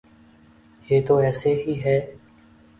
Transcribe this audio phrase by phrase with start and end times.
[0.89, 1.97] یہ تو ایسے ہی ہے۔